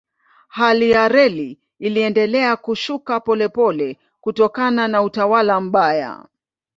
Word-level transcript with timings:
Hali 0.47 0.91
ya 0.91 1.07
reli 1.07 1.59
iliendelea 1.79 2.55
kushuka 2.57 3.19
polepole 3.19 3.97
kutokana 4.21 4.87
na 4.87 5.01
utawala 5.01 5.61
mbaya. 5.61 6.25